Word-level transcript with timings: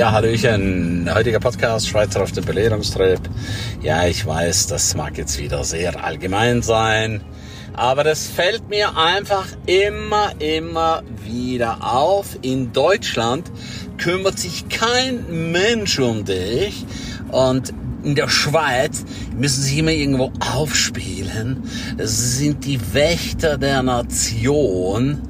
Ja, 0.00 0.12
Hallöchen. 0.12 1.10
Heutiger 1.14 1.40
Podcast, 1.40 1.86
Schweizer 1.86 2.22
auf 2.22 2.32
dem 2.32 2.42
Belehrungstrip. 2.42 3.20
Ja, 3.82 4.06
ich 4.06 4.24
weiß, 4.24 4.68
das 4.68 4.94
mag 4.94 5.18
jetzt 5.18 5.38
wieder 5.38 5.62
sehr 5.62 6.02
allgemein 6.02 6.62
sein. 6.62 7.20
Aber 7.74 8.02
das 8.02 8.26
fällt 8.26 8.66
mir 8.70 8.96
einfach 8.96 9.46
immer, 9.66 10.32
immer 10.38 11.02
wieder 11.22 11.80
auf. 11.82 12.38
In 12.40 12.72
Deutschland 12.72 13.52
kümmert 13.98 14.38
sich 14.38 14.70
kein 14.70 15.52
Mensch 15.52 15.98
um 15.98 16.24
dich. 16.24 16.82
Und 17.30 17.74
in 18.02 18.14
der 18.14 18.30
Schweiz 18.30 19.04
müssen 19.36 19.60
sich 19.60 19.76
immer 19.76 19.90
irgendwo 19.90 20.32
aufspielen. 20.40 21.64
Sie 21.98 22.46
sind 22.46 22.64
die 22.64 22.80
Wächter 22.94 23.58
der 23.58 23.82
Nation. 23.82 25.20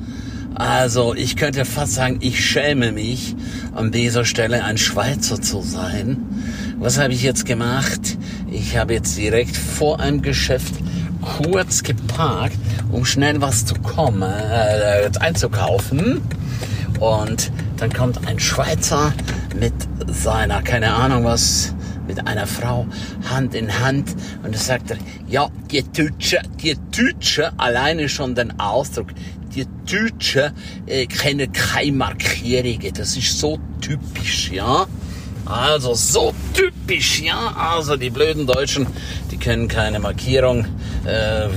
Also 0.55 1.15
ich 1.15 1.37
könnte 1.37 1.65
fast 1.65 1.95
sagen, 1.95 2.19
ich 2.21 2.45
schäme 2.45 2.93
mich, 2.93 3.35
an 3.75 3.93
dieser 3.93 4.25
Stelle 4.25 4.65
ein 4.65 4.79
Schweizer 4.79 5.41
zu 5.41 5.63
sein. 5.63 6.19
Was 6.79 6.99
habe 6.99 7.13
ich 7.13 7.23
jetzt 7.23 7.47
gemacht? 7.47 8.19
Ich 8.51 8.77
habe 8.77 8.95
jetzt 8.95 9.17
direkt 9.17 9.57
vor 9.57 10.01
einem 10.01 10.23
Geschäft 10.23 10.75
kurz 11.23 11.83
geparkt, 11.83 12.59
um 12.91 13.05
schnell 13.05 13.41
was 13.41 13.65
zu 13.65 13.75
kommen, 13.75 14.23
äh, 14.23 15.11
einzukaufen. 15.21 16.21
Und 16.99 17.53
dann 17.77 17.93
kommt 17.93 18.27
ein 18.27 18.39
Schweizer 18.39 19.13
mit 19.59 19.73
seiner, 20.09 20.63
keine 20.63 20.93
Ahnung 20.95 21.25
was, 21.25 21.75
mit 22.07 22.27
einer 22.27 22.47
Frau 22.47 22.87
Hand 23.31 23.55
in 23.55 23.79
Hand 23.79 24.17
und 24.43 24.53
er 24.53 24.61
sagt, 24.61 24.97
ja, 25.29 25.49
die 25.71 25.85
Deutsche, 25.85 26.41
die 26.61 26.77
Deutsche, 26.91 27.53
alleine 27.57 28.09
schon 28.09 28.35
den 28.35 28.59
Ausdruck, 28.59 29.09
die 29.55 29.67
Deutschen 29.87 30.53
äh, 30.87 31.07
kennen 31.07 31.53
keine 31.53 31.93
Markierungen. 31.93 32.93
Das 32.95 33.17
ist 33.17 33.39
so 33.39 33.59
typisch, 33.81 34.51
ja. 34.53 34.87
Also 35.45 35.95
so 35.95 36.33
typisch, 36.55 37.21
ja. 37.21 37.53
Also 37.57 37.97
die 37.97 38.11
blöden 38.11 38.47
Deutschen, 38.47 38.87
die 39.31 39.37
kennen 39.37 39.69
keine 39.69 39.99
Markierung. 39.99 40.65
Äh, 41.05 41.49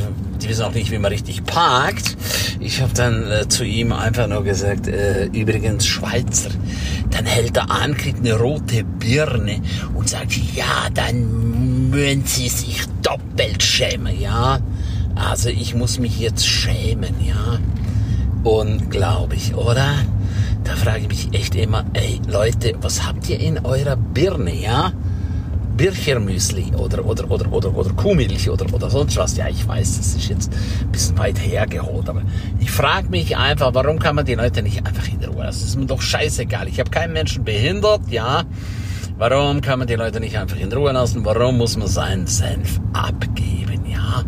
die 0.41 0.49
wissen 0.49 0.63
auch 0.63 0.73
nicht, 0.73 0.91
wie 0.91 0.97
man 0.97 1.11
richtig 1.11 1.43
parkt. 1.45 2.17
Ich 2.59 2.81
habe 2.81 2.93
dann 2.93 3.31
äh, 3.31 3.47
zu 3.47 3.63
ihm 3.63 3.91
einfach 3.91 4.27
nur 4.27 4.43
gesagt, 4.43 4.87
äh, 4.87 5.25
übrigens 5.25 5.85
Schweizer. 5.85 6.49
Dann 7.11 7.25
hält 7.25 7.57
er 7.57 7.69
an, 7.69 7.95
kriegt 7.95 8.19
eine 8.19 8.33
rote 8.33 8.83
Birne 8.83 9.61
und 9.93 10.09
sagt, 10.09 10.33
ja, 10.55 10.89
dann 10.93 11.89
müssen 11.89 12.25
Sie 12.25 12.49
sich 12.49 12.81
doppelt 13.01 13.61
schämen, 13.61 14.19
ja. 14.19 14.59
Also 15.15 15.49
ich 15.49 15.75
muss 15.75 15.99
mich 15.99 16.19
jetzt 16.19 16.47
schämen, 16.47 17.15
ja. 17.25 17.59
Unglaublich, 18.43 19.55
oder? 19.55 19.95
Da 20.63 20.75
frage 20.75 21.01
ich 21.01 21.07
mich 21.07 21.33
echt 21.33 21.55
immer, 21.55 21.85
ey 21.93 22.19
Leute, 22.27 22.73
was 22.81 23.05
habt 23.05 23.29
ihr 23.29 23.39
in 23.39 23.65
eurer 23.65 23.95
Birne, 23.95 24.53
ja? 24.53 24.91
Birchermüsli 25.77 26.73
oder, 26.77 27.03
oder, 27.03 27.29
oder, 27.31 27.51
oder, 27.51 27.75
oder 27.75 27.89
Kuhmilch 27.93 28.49
oder, 28.49 28.71
oder 28.73 28.89
sonst 28.89 29.17
was. 29.17 29.35
Ja, 29.37 29.47
ich 29.47 29.67
weiß, 29.67 29.97
das 29.97 30.15
ist 30.15 30.29
jetzt 30.29 30.51
ein 30.81 30.91
bisschen 30.91 31.17
weit 31.17 31.39
hergeholt, 31.39 32.07
aber 32.09 32.21
ich 32.59 32.69
frage 32.69 33.09
mich 33.09 33.35
einfach, 33.35 33.73
warum 33.73 33.97
kann 33.97 34.15
man 34.15 34.25
die 34.25 34.35
Leute 34.35 34.61
nicht 34.61 34.85
einfach 34.85 35.07
in 35.07 35.23
Ruhe 35.23 35.43
lassen? 35.43 35.61
Das 35.61 35.69
ist 35.69 35.79
mir 35.79 35.85
doch 35.85 36.01
scheißegal. 36.01 36.67
Ich 36.67 36.79
habe 36.79 36.91
keinen 36.91 37.13
Menschen 37.13 37.43
behindert, 37.43 38.01
ja. 38.09 38.43
Warum 39.17 39.61
kann 39.61 39.79
man 39.79 39.87
die 39.87 39.95
Leute 39.95 40.19
nicht 40.19 40.37
einfach 40.37 40.57
in 40.57 40.71
Ruhe 40.71 40.91
lassen? 40.91 41.25
Warum 41.25 41.57
muss 41.57 41.77
man 41.77 41.87
seinen 41.87 42.27
Senf 42.27 42.79
abgeben, 42.93 43.85
ja? 43.89 44.23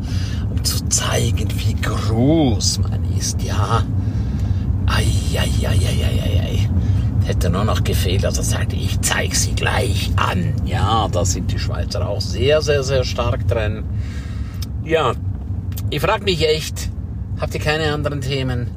Um 0.49 0.63
zu 0.63 0.87
zeigen, 0.89 1.47
wie 1.57 1.75
groß 1.75 2.79
man 2.79 3.03
ist, 3.17 3.41
ja. 3.43 3.83
Eieieiei. 4.87 6.69
Hätte 7.25 7.49
nur 7.49 7.63
noch 7.63 7.83
gefehlt, 7.83 8.23
dass 8.23 8.37
er 8.37 8.43
sagte, 8.43 8.75
ich 8.75 9.01
zeige 9.01 9.35
sie 9.35 9.53
gleich 9.53 10.11
an. 10.15 10.53
Ja, 10.65 11.07
da 11.11 11.25
sind 11.25 11.51
die 11.51 11.57
Schweizer 11.57 12.07
auch 12.07 12.21
sehr, 12.21 12.61
sehr, 12.61 12.83
sehr 12.83 13.03
stark 13.03 13.47
drin. 13.47 13.83
Ja, 14.83 15.13
ich 15.89 16.01
frage 16.01 16.23
mich 16.23 16.47
echt, 16.47 16.89
habt 17.39 17.55
ihr 17.55 17.59
keine 17.59 17.91
anderen 17.91 18.21
Themen? 18.21 18.67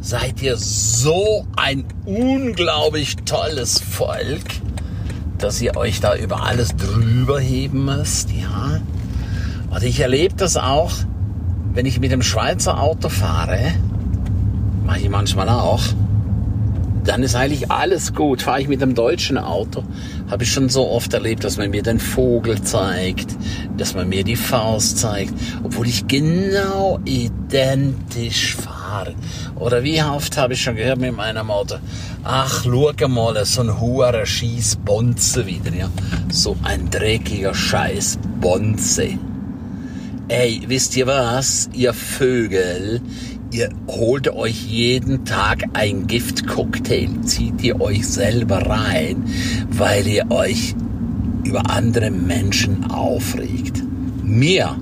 Seid 0.00 0.40
ihr 0.42 0.56
so 0.56 1.44
ein 1.56 1.84
unglaublich 2.04 3.16
tolles 3.24 3.80
Volk, 3.80 4.44
dass 5.38 5.60
ihr 5.60 5.76
euch 5.76 6.00
da 6.00 6.14
über 6.14 6.44
alles 6.44 6.76
drüber 6.76 7.40
heben 7.40 7.84
müsst? 7.84 8.30
Ja. 8.30 8.80
Und 9.70 9.82
ich 9.82 9.98
erlebe 9.98 10.36
das 10.36 10.56
auch, 10.56 10.92
wenn 11.74 11.84
ich 11.84 11.98
mit 11.98 12.12
dem 12.12 12.22
Schweizer 12.22 12.80
Auto 12.80 13.08
fahre 13.08 13.72
mache 14.88 15.00
ich 15.00 15.10
manchmal 15.10 15.50
auch, 15.50 15.82
dann 17.04 17.22
ist 17.22 17.34
eigentlich 17.34 17.70
alles 17.70 18.14
gut. 18.14 18.40
Fahre 18.40 18.62
ich 18.62 18.68
mit 18.68 18.80
dem 18.80 18.94
deutschen 18.94 19.36
Auto, 19.36 19.84
habe 20.30 20.44
ich 20.44 20.50
schon 20.50 20.70
so 20.70 20.88
oft 20.88 21.12
erlebt, 21.12 21.44
dass 21.44 21.58
man 21.58 21.68
mir 21.68 21.82
den 21.82 22.00
Vogel 22.00 22.62
zeigt, 22.62 23.36
dass 23.76 23.94
man 23.94 24.08
mir 24.08 24.24
die 24.24 24.34
Faust 24.34 24.98
zeigt, 24.98 25.34
obwohl 25.62 25.86
ich 25.86 26.06
genau 26.06 27.00
identisch 27.04 28.56
fahre. 28.56 29.14
Oder 29.56 29.82
wie 29.82 30.02
oft 30.02 30.38
habe 30.38 30.54
ich 30.54 30.62
schon 30.62 30.76
gehört 30.76 31.00
mit 31.00 31.14
meinem 31.14 31.50
Auto, 31.50 31.74
ach, 32.24 32.64
schau 32.64 33.08
mal, 33.08 33.44
so 33.44 33.60
ein 33.60 33.78
hoher 33.78 34.24
scheiß 34.24 34.76
Bonze 34.86 35.44
wieder, 35.44 35.74
ja. 35.74 35.90
So 36.30 36.56
ein 36.62 36.88
dreckiger 36.88 37.54
scheiß 37.54 38.18
Bonze. 38.40 39.18
Ey, 40.28 40.62
wisst 40.66 40.96
ihr 40.96 41.06
was, 41.06 41.68
ihr 41.74 41.92
Vögel? 41.92 43.02
Ihr 43.50 43.70
holt 43.86 44.28
euch 44.28 44.66
jeden 44.66 45.24
Tag 45.24 45.64
ein 45.72 46.06
Giftcocktail, 46.06 47.08
zieht 47.22 47.62
ihr 47.62 47.80
euch 47.80 48.06
selber 48.06 48.58
rein, 48.68 49.24
weil 49.70 50.06
ihr 50.06 50.30
euch 50.30 50.74
über 51.44 51.70
andere 51.70 52.10
Menschen 52.10 52.90
aufregt. 52.90 53.82
Mir, 54.22 54.76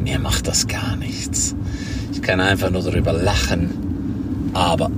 mir 0.00 0.20
macht 0.20 0.46
das 0.46 0.68
gar 0.68 0.94
nichts. 0.96 1.56
Ich 2.12 2.22
kann 2.22 2.38
einfach 2.38 2.70
nur 2.70 2.82
darüber 2.82 3.12
lachen. 3.12 4.50
Aber 4.54 4.88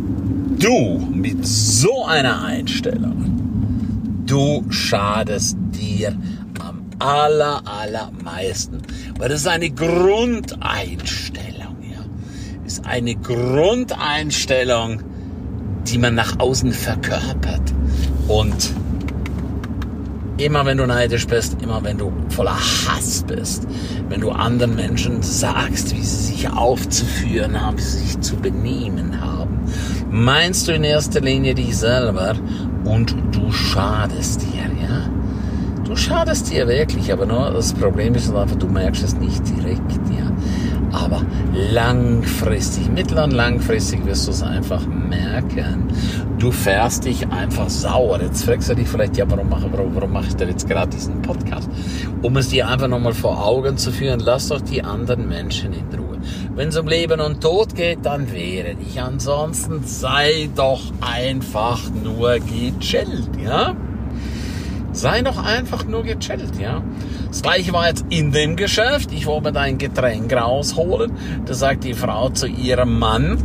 du 0.58 0.98
mit 1.10 1.46
so 1.46 2.04
einer 2.04 2.44
Einstellung, 2.44 4.20
du 4.26 4.66
schadest 4.68 5.56
dir 5.72 6.14
am 6.60 6.82
aller, 6.98 7.62
allermeisten. 7.64 8.82
Weil 9.18 9.30
das 9.30 9.40
ist 9.40 9.48
eine 9.48 9.70
Grundeinstellung 9.70 11.53
eine 12.84 13.14
Grundeinstellung, 13.14 15.02
die 15.86 15.98
man 15.98 16.14
nach 16.14 16.38
außen 16.38 16.72
verkörpert. 16.72 17.72
Und 18.28 18.72
immer 20.38 20.64
wenn 20.66 20.78
du 20.78 20.86
neidisch 20.86 21.26
bist, 21.26 21.56
immer 21.62 21.82
wenn 21.84 21.98
du 21.98 22.12
voller 22.30 22.56
Hass 22.56 23.24
bist, 23.26 23.66
wenn 24.08 24.20
du 24.20 24.30
anderen 24.30 24.74
Menschen 24.74 25.22
sagst, 25.22 25.94
wie 25.94 26.02
sie 26.02 26.32
sich 26.32 26.50
aufzuführen 26.50 27.60
haben, 27.60 27.78
wie 27.78 27.82
sie 27.82 27.98
sich 27.98 28.20
zu 28.20 28.36
benehmen 28.36 29.20
haben, 29.20 29.60
meinst 30.10 30.68
du 30.68 30.72
in 30.72 30.84
erster 30.84 31.20
Linie 31.20 31.54
dich 31.54 31.76
selber 31.76 32.34
und 32.84 33.14
du 33.32 33.52
schadest 33.52 34.42
dir, 34.42 34.70
ja? 34.82 35.08
Du 35.84 35.96
schadest 35.96 36.50
dir 36.50 36.66
wirklich, 36.66 37.12
aber 37.12 37.26
nur 37.26 37.50
das 37.50 37.72
Problem 37.72 38.14
ist 38.14 38.34
einfach, 38.34 38.56
du 38.56 38.66
merkst 38.66 39.04
es 39.04 39.14
nicht 39.16 39.42
direkt, 39.48 39.92
ja. 40.18 40.23
Aber 40.94 41.22
langfristig, 41.72 42.88
mittel- 42.88 43.18
und 43.18 43.32
langfristig 43.32 44.06
wirst 44.06 44.28
du 44.28 44.30
es 44.30 44.42
einfach 44.44 44.86
merken. 44.86 45.88
Du 46.38 46.52
fährst 46.52 47.04
dich 47.04 47.26
einfach 47.28 47.68
sauer. 47.68 48.20
Jetzt 48.20 48.44
fragst 48.44 48.70
du 48.70 48.76
dich 48.76 48.88
vielleicht, 48.88 49.16
ja, 49.16 49.28
warum 49.28 49.48
mache, 49.48 49.68
warum, 49.72 49.94
warum 49.94 50.12
mache 50.12 50.28
ich 50.28 50.36
denn 50.36 50.48
jetzt 50.50 50.68
gerade 50.68 50.90
diesen 50.90 51.20
Podcast? 51.20 51.68
Um 52.22 52.36
es 52.36 52.48
dir 52.50 52.68
einfach 52.68 52.86
nochmal 52.86 53.12
vor 53.12 53.44
Augen 53.44 53.76
zu 53.76 53.90
führen, 53.90 54.20
lass 54.20 54.48
doch 54.48 54.60
die 54.60 54.84
anderen 54.84 55.28
Menschen 55.28 55.72
in 55.72 55.98
Ruhe. 55.98 56.18
Wenn 56.54 56.68
es 56.68 56.76
um 56.76 56.86
Leben 56.86 57.20
und 57.20 57.40
Tod 57.40 57.74
geht, 57.74 58.06
dann 58.06 58.30
wehre 58.32 58.76
dich. 58.76 59.00
Ansonsten 59.00 59.82
sei 59.84 60.48
doch 60.54 60.80
einfach 61.00 61.80
nur 62.04 62.38
gechillt, 62.38 63.30
ja? 63.44 63.74
Sei 64.92 65.22
doch 65.22 65.44
einfach 65.44 65.86
nur 65.86 66.04
gechillt, 66.04 66.56
ja. 66.60 66.82
Das 67.34 67.42
gleiche 67.42 67.72
war 67.72 67.88
jetzt 67.88 68.04
in 68.10 68.30
dem 68.30 68.54
Geschäft. 68.54 69.10
Ich 69.10 69.26
wollte 69.26 69.50
mir 69.50 69.58
ein 69.58 69.76
Getränk 69.76 70.32
rausholen. 70.32 71.10
Da 71.44 71.52
sagt 71.52 71.82
die 71.82 71.92
Frau 71.92 72.28
zu 72.28 72.46
ihrem 72.46 72.96
Mann, 72.96 73.38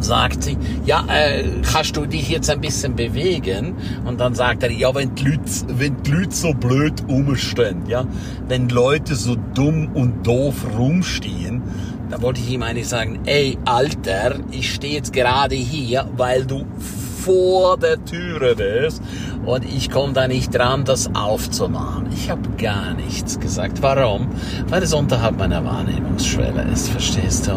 sagt 0.00 0.42
sie, 0.42 0.56
ja, 0.84 1.04
äh, 1.06 1.44
kannst 1.62 1.96
du 1.96 2.06
dich 2.06 2.28
jetzt 2.28 2.50
ein 2.50 2.60
bisschen 2.60 2.96
bewegen? 2.96 3.76
Und 4.04 4.18
dann 4.18 4.34
sagt 4.34 4.64
er, 4.64 4.72
ja, 4.72 4.92
wenn 4.96 5.14
die 5.14 5.26
Leute, 5.26 5.42
wenn 5.68 6.02
die 6.02 6.10
Leute 6.10 6.34
so 6.34 6.52
blöd 6.52 6.94
rumstehen, 7.08 7.86
ja, 7.86 8.04
wenn 8.48 8.68
Leute 8.68 9.14
so 9.14 9.36
dumm 9.54 9.90
und 9.94 10.26
doof 10.26 10.56
rumstehen, 10.76 11.62
da 12.10 12.20
wollte 12.20 12.40
ich 12.40 12.50
ihm 12.50 12.64
eigentlich 12.64 12.88
sagen, 12.88 13.20
ey, 13.26 13.56
Alter, 13.64 14.40
ich 14.50 14.74
stehe 14.74 14.94
jetzt 14.94 15.12
gerade 15.12 15.54
hier, 15.54 16.08
weil 16.16 16.44
du 16.44 16.66
vor 17.24 17.76
der 17.78 18.04
Türe 18.04 18.56
bist 18.56 19.02
und 19.48 19.64
ich 19.64 19.90
komme 19.90 20.12
da 20.12 20.28
nicht 20.28 20.54
dran, 20.54 20.84
das 20.84 21.14
aufzumachen. 21.14 22.08
Ich 22.12 22.30
habe 22.30 22.48
gar 22.58 22.92
nichts 22.94 23.40
gesagt. 23.40 23.82
Warum? 23.82 24.28
Weil 24.68 24.82
es 24.82 24.92
unterhalb 24.92 25.38
meiner 25.38 25.64
Wahrnehmungsschwelle 25.64 26.62
ist, 26.70 26.90
verstehst 26.90 27.46
du? 27.46 27.52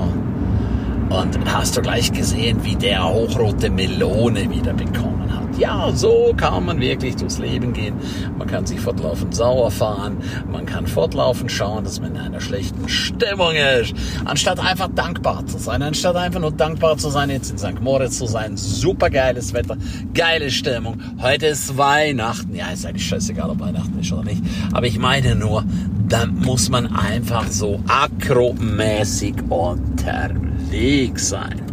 Und 1.13 1.37
hast 1.53 1.75
du 1.75 1.81
gleich 1.81 2.11
gesehen, 2.13 2.63
wie 2.63 2.75
der 2.75 3.07
hochrote 3.07 3.69
Melone 3.69 4.49
wieder 4.49 4.73
bekommen 4.73 5.20
hat? 5.20 5.20
Ja, 5.61 5.91
so 5.93 6.33
kann 6.35 6.65
man 6.65 6.81
wirklich 6.81 7.17
durchs 7.17 7.37
Leben 7.37 7.71
gehen. 7.71 7.93
Man 8.35 8.47
kann 8.47 8.65
sich 8.65 8.79
fortlaufend 8.79 9.35
sauer 9.35 9.69
fahren. 9.69 10.17
Man 10.51 10.65
kann 10.65 10.87
fortlaufend 10.87 11.51
schauen, 11.51 11.83
dass 11.83 12.01
man 12.01 12.15
in 12.15 12.17
einer 12.21 12.41
schlechten 12.41 12.89
Stimmung 12.89 13.53
ist. 13.79 13.93
Anstatt 14.25 14.59
einfach 14.59 14.89
dankbar 14.95 15.45
zu 15.45 15.59
sein. 15.59 15.83
Anstatt 15.83 16.15
einfach 16.15 16.39
nur 16.39 16.51
dankbar 16.51 16.97
zu 16.97 17.11
sein, 17.11 17.29
jetzt 17.29 17.51
in 17.51 17.59
St. 17.59 17.79
Moritz 17.79 18.17
zu 18.17 18.25
sein. 18.25 18.57
Super 18.57 19.11
geiles 19.11 19.53
Wetter. 19.53 19.77
Geile 20.15 20.49
Stimmung. 20.49 20.99
Heute 21.21 21.45
ist 21.45 21.77
Weihnachten. 21.77 22.55
Ja, 22.55 22.71
ist 22.71 22.83
eigentlich 22.87 23.05
scheißegal, 23.05 23.51
ob 23.51 23.59
Weihnachten 23.59 23.99
ist 23.99 24.11
oder 24.11 24.23
nicht. 24.23 24.41
Aber 24.73 24.87
ich 24.87 24.97
meine 24.97 25.35
nur, 25.35 25.63
da 26.07 26.25
muss 26.25 26.69
man 26.69 26.95
einfach 26.95 27.45
so 27.51 27.79
akromäßig 27.87 29.35
unterwegs 29.47 31.29
sein. 31.29 31.70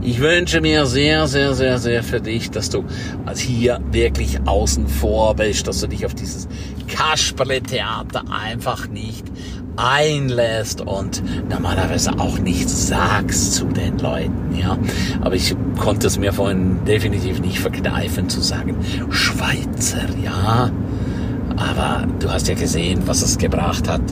Ich 0.00 0.20
wünsche 0.20 0.60
mir 0.60 0.86
sehr, 0.86 1.26
sehr, 1.26 1.54
sehr, 1.54 1.78
sehr 1.78 2.02
für 2.04 2.20
dich, 2.20 2.50
dass 2.50 2.70
du 2.70 2.84
hier 3.36 3.80
wirklich 3.90 4.38
außen 4.46 4.86
vor 4.86 5.34
bist, 5.34 5.66
dass 5.66 5.80
du 5.80 5.88
dich 5.88 6.06
auf 6.06 6.14
dieses 6.14 6.46
Kasperle-Theater 6.86 8.22
einfach 8.30 8.88
nicht 8.88 9.26
einlässt 9.76 10.80
und 10.80 11.22
normalerweise 11.48 12.18
auch 12.18 12.38
nichts 12.38 12.88
sagst 12.88 13.54
zu 13.54 13.66
den 13.66 13.98
Leuten, 13.98 14.56
ja. 14.56 14.78
Aber 15.20 15.34
ich 15.34 15.54
konnte 15.78 16.06
es 16.06 16.18
mir 16.18 16.32
vorhin 16.32 16.84
definitiv 16.84 17.40
nicht 17.40 17.58
verkneifen 17.58 18.28
zu 18.28 18.40
sagen, 18.40 18.76
Schweizer, 19.10 20.06
ja. 20.22 20.70
Aber 21.56 22.06
du 22.20 22.30
hast 22.30 22.48
ja 22.48 22.54
gesehen, 22.54 23.02
was 23.06 23.22
es 23.22 23.36
gebracht 23.36 23.88
hat. 23.88 24.02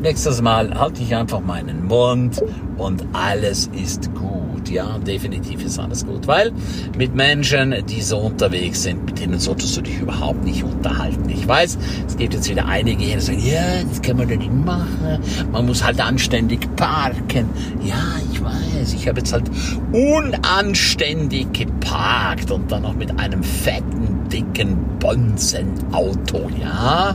Nächstes 0.00 0.42
Mal 0.42 0.78
halte 0.78 1.02
ich 1.02 1.14
einfach 1.14 1.40
meinen 1.40 1.86
Mund 1.86 2.42
und 2.76 3.04
alles 3.12 3.68
ist 3.74 4.14
gut 4.14 4.43
gut, 4.64 4.74
ja, 4.74 4.98
definitiv 4.98 5.64
ist 5.64 5.78
alles 5.78 6.06
gut, 6.06 6.26
weil 6.26 6.52
mit 6.96 7.14
Menschen, 7.14 7.74
die 7.86 8.00
so 8.00 8.18
unterwegs 8.18 8.82
sind, 8.82 9.04
mit 9.04 9.20
denen 9.20 9.38
solltest 9.38 9.76
du 9.76 9.82
dich 9.82 10.00
überhaupt 10.00 10.44
nicht 10.44 10.62
unterhalten. 10.62 11.28
Ich 11.28 11.46
weiß, 11.46 11.78
es 12.06 12.16
gibt 12.16 12.34
jetzt 12.34 12.48
wieder 12.48 12.66
einige, 12.66 13.04
die 13.04 13.20
sagen, 13.20 13.44
ja, 13.44 13.82
das 13.88 14.00
kann 14.02 14.16
man 14.16 14.28
doch 14.28 14.36
nicht 14.36 14.52
machen, 14.52 15.18
man 15.52 15.66
muss 15.66 15.84
halt 15.84 16.00
anständig 16.00 16.60
parken. 16.76 17.48
Ja, 17.82 18.16
ich 18.32 18.42
weiß, 18.42 18.94
ich 18.94 19.08
habe 19.08 19.18
jetzt 19.18 19.32
halt 19.32 19.50
unanständig 19.92 21.52
geparkt 21.52 22.50
und 22.50 22.70
dann 22.70 22.82
noch 22.82 22.94
mit 22.94 23.18
einem 23.18 23.42
fetten, 23.42 24.28
dicken 24.30 24.76
Bonzenauto, 24.98 26.48
ja 26.60 27.14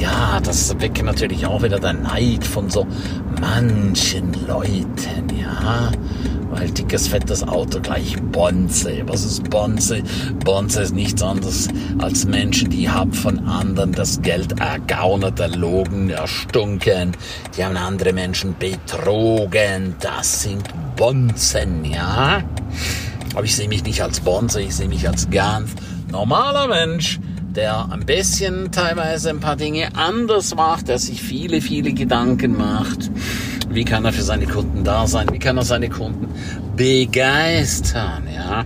ja, 0.00 0.40
das 0.40 0.78
weckt 0.80 1.02
natürlich 1.02 1.46
auch 1.46 1.62
wieder 1.62 1.78
der 1.78 1.92
Neid 1.92 2.44
von 2.44 2.70
so 2.70 2.86
manchen 3.40 4.32
Leuten, 4.46 5.38
ja. 5.38 5.90
Weil 6.50 6.70
dickes, 6.70 7.08
fettes 7.08 7.46
Auto 7.46 7.78
gleich 7.80 8.16
Bonze. 8.32 9.02
Was 9.06 9.24
ist 9.24 9.50
Bonze? 9.50 10.02
Bonze 10.44 10.82
ist 10.82 10.94
nichts 10.94 11.22
anderes 11.22 11.68
als 11.98 12.24
Menschen, 12.24 12.70
die 12.70 12.88
haben 12.88 13.12
von 13.12 13.46
anderen 13.46 13.92
das 13.92 14.22
Geld 14.22 14.58
ergaunert, 14.58 15.38
erlogen, 15.40 16.10
erstunken. 16.10 17.12
Die 17.56 17.64
haben 17.64 17.76
andere 17.76 18.12
Menschen 18.12 18.56
betrogen. 18.58 19.94
Das 20.00 20.42
sind 20.42 20.64
Bonzen, 20.96 21.84
ja? 21.84 22.42
Aber 23.34 23.44
ich 23.44 23.54
sehe 23.54 23.68
mich 23.68 23.84
nicht 23.84 24.02
als 24.02 24.20
Bonze, 24.20 24.62
ich 24.62 24.74
sehe 24.74 24.88
mich 24.88 25.06
als 25.06 25.28
ganz 25.30 25.70
normaler 26.10 26.66
Mensch, 26.66 27.20
der 27.54 27.90
ein 27.90 28.06
bisschen 28.06 28.70
teilweise 28.72 29.30
ein 29.30 29.40
paar 29.40 29.56
Dinge 29.56 29.88
anders 29.94 30.54
macht, 30.54 30.88
der 30.88 30.98
sich 30.98 31.22
viele, 31.22 31.60
viele 31.60 31.92
Gedanken 31.92 32.56
macht 32.56 33.10
wie 33.70 33.84
kann 33.84 34.04
er 34.04 34.12
für 34.12 34.22
seine 34.22 34.46
Kunden 34.46 34.84
da 34.84 35.06
sein? 35.06 35.28
Wie 35.32 35.38
kann 35.38 35.56
er 35.56 35.64
seine 35.64 35.88
Kunden 35.88 36.28
begeistern? 36.76 38.26
Ja. 38.34 38.64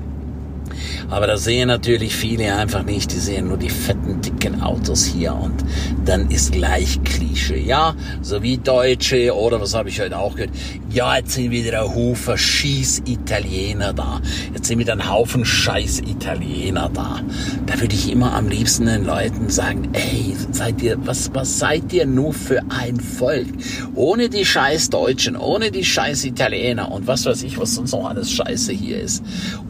Aber 1.12 1.26
da 1.26 1.36
sehen 1.36 1.68
natürlich 1.68 2.16
viele 2.16 2.56
einfach 2.56 2.84
nicht, 2.84 3.12
die 3.12 3.18
sehen 3.18 3.48
nur 3.48 3.58
die 3.58 3.68
fetten, 3.68 4.22
dicken 4.22 4.62
Autos 4.62 5.04
hier 5.04 5.34
und 5.34 5.62
dann 6.06 6.30
ist 6.30 6.52
gleich 6.52 7.04
Klischee. 7.04 7.60
Ja, 7.60 7.94
so 8.22 8.42
wie 8.42 8.56
Deutsche 8.56 9.36
oder 9.36 9.60
was 9.60 9.74
habe 9.74 9.90
ich 9.90 10.00
heute 10.00 10.16
auch 10.16 10.34
gehört? 10.34 10.52
Ja, 10.88 11.16
jetzt 11.18 11.32
sind 11.34 11.50
wieder 11.50 11.82
ein 11.82 11.94
Haufen 11.94 12.38
Schieß-Italiener 12.38 13.92
da. 13.92 14.22
Jetzt 14.54 14.68
sind 14.68 14.78
wieder 14.78 14.94
ein 14.94 15.06
Haufen 15.06 15.44
Scheiß-Italiener 15.44 16.90
da. 16.94 17.20
Da 17.66 17.78
würde 17.78 17.94
ich 17.94 18.10
immer 18.10 18.32
am 18.32 18.48
liebsten 18.48 18.86
den 18.86 19.04
Leuten 19.04 19.50
sagen, 19.50 19.90
ey, 19.92 20.34
seid 20.50 20.80
ihr, 20.80 20.96
was, 21.06 21.30
was 21.34 21.58
seid 21.58 21.92
ihr 21.92 22.06
nur 22.06 22.32
für 22.32 22.62
ein 22.70 22.98
Volk? 22.98 23.48
Ohne 23.94 24.30
die 24.30 24.46
scheiß 24.46 24.88
Deutschen, 24.88 25.36
ohne 25.36 25.70
die 25.70 25.84
scheiß 25.84 26.24
Italiener 26.24 26.90
und 26.90 27.06
was 27.06 27.26
weiß 27.26 27.42
ich, 27.42 27.58
was 27.58 27.74
sonst 27.74 27.92
noch 27.92 28.08
alles 28.08 28.32
Scheiße 28.32 28.72
hier 28.72 28.98
ist. 28.98 29.22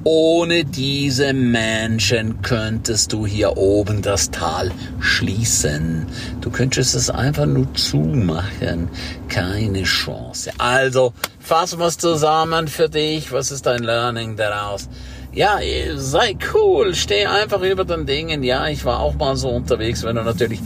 Ohne 0.05 0.65
diese 0.65 1.32
Menschen 1.35 2.43
könntest 2.43 3.13
du 3.13 3.27
hier 3.27 3.57
oben 3.57 4.03
das 4.03 4.31
Tal 4.31 4.71
schließen. 5.01 6.07
Du 6.41 6.51
könntest 6.51 6.95
es 6.95 7.11
einfach 7.11 7.47
nur 7.47 7.73
zumachen. 7.75 8.89
Keine 9.29 9.83
Chance. 9.85 10.51
Also, 10.59 11.13
fassen 11.41 11.79
wir 11.79 11.87
es 11.87 11.99
zusammen 11.99 12.69
für 12.69 12.89
dich. 12.89 13.33
Was 13.33 13.51
ist 13.51 13.67
dein 13.67 13.83
Learning 13.83 14.37
daraus? 14.37 14.89
ja, 15.35 15.59
sei 15.97 16.37
cool, 16.53 16.95
steh 16.95 17.27
einfach 17.27 17.63
über 17.63 17.85
den 17.85 18.05
Dingen. 18.07 18.43
Ja, 18.43 18.69
ich 18.69 18.85
war 18.85 19.01
auch 19.01 19.15
mal 19.15 19.35
so 19.37 19.49
unterwegs, 19.49 20.03
wenn 20.03 20.17
du 20.17 20.23
natürlich 20.23 20.61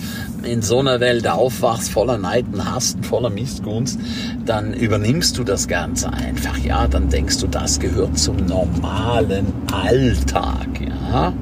in 0.47 0.63
so 0.63 0.79
einer 0.79 1.01
Welt 1.01 1.29
aufwachst, 1.29 1.91
voller 1.91 2.19
Neiden, 2.19 2.73
Hassen, 2.73 3.03
voller 3.03 3.31
Missgunst, 3.31 3.99
dann 4.45 4.73
übernimmst 4.73 5.37
du 5.39 5.45
das 5.45 5.69
Ganze 5.69 6.13
einfach. 6.13 6.57
Ja, 6.59 6.87
dann 6.87 7.09
denkst 7.09 7.39
du, 7.39 7.47
das 7.47 7.79
gehört 7.81 8.19
zum 8.19 8.37
normalen 8.47 9.47
Alltag. 9.73 10.69
Ja, 11.11 11.33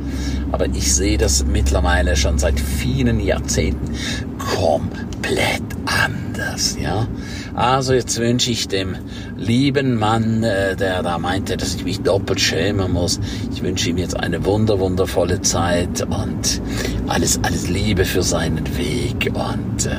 aber 0.53 0.67
ich 0.67 0.95
sehe 0.95 1.19
das 1.19 1.45
mittlerweile 1.45 2.17
schon 2.17 2.39
seit 2.39 2.59
vielen 2.59 3.21
Jahrzehnten 3.21 3.95
komplett 4.39 5.63
anders. 6.05 6.77
Ja, 6.81 7.07
also 7.55 7.93
jetzt 7.93 8.19
wünsche 8.19 8.51
ich 8.51 8.69
dem 8.69 8.97
lieben 9.37 9.97
Mann, 9.99 10.43
äh, 10.43 10.77
der 10.77 11.03
da 11.03 11.19
meinte, 11.19 11.57
dass 11.57 11.75
ich 11.75 11.85
mich 11.85 12.01
doppelt 12.01 12.41
schämen 12.41 12.93
muss. 12.93 13.21
Ich 13.53 13.63
wünsche 13.63 13.91
ihm 13.91 13.99
jetzt 13.99 14.19
eine 14.19 14.45
wunder, 14.45 14.79
wundervolle 14.79 15.41
Zeit 15.43 16.03
und 16.03 16.61
alles, 17.07 17.41
alles 17.43 17.69
Liebe 17.69 18.05
für 18.05 18.23
seinen 18.23 18.77
Weg 18.77 19.31
und 19.35 19.87
äh, 19.87 19.97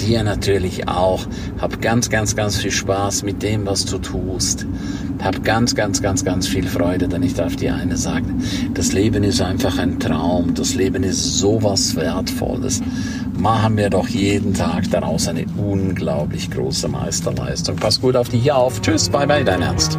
dir 0.00 0.22
natürlich 0.22 0.88
auch. 0.88 1.26
Hab 1.60 1.80
ganz, 1.80 2.10
ganz, 2.10 2.36
ganz 2.36 2.56
viel 2.56 2.70
Spaß 2.70 3.22
mit 3.22 3.42
dem, 3.42 3.66
was 3.66 3.84
du 3.84 3.98
tust. 3.98 4.66
Hab 5.22 5.44
ganz, 5.44 5.74
ganz, 5.74 6.02
ganz, 6.02 6.24
ganz 6.24 6.48
viel 6.48 6.66
Freude, 6.66 7.08
denn 7.08 7.22
ich 7.22 7.34
darf 7.34 7.56
dir 7.56 7.74
eine 7.74 7.96
sagen. 7.96 8.42
Das 8.74 8.92
Leben 8.92 9.22
ist 9.22 9.40
einfach 9.40 9.78
ein 9.78 10.00
Traum. 10.00 10.54
Das 10.54 10.74
Leben 10.74 11.02
ist 11.02 11.38
sowas 11.38 11.94
Wertvolles. 11.94 12.82
Machen 13.38 13.76
wir 13.76 13.90
doch 13.90 14.08
jeden 14.08 14.54
Tag 14.54 14.90
daraus 14.90 15.28
eine 15.28 15.46
unglaublich 15.56 16.50
große 16.50 16.88
Meisterleistung. 16.88 17.76
Pass 17.76 18.00
gut 18.00 18.16
auf 18.16 18.28
dich 18.28 18.50
auf. 18.52 18.80
Tschüss, 18.80 19.08
bye 19.08 19.26
bye, 19.26 19.44
dein 19.44 19.62
Ernst. 19.62 19.98